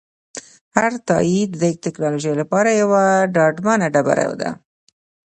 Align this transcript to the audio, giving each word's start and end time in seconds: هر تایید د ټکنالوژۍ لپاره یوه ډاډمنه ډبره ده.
هر 0.75 0.91
تایید 1.07 1.49
د 1.61 1.63
ټکنالوژۍ 1.83 2.33
لپاره 2.41 2.69
یوه 2.81 3.01
ډاډمنه 3.35 3.87
ډبره 3.93 4.27
ده. 4.41 4.49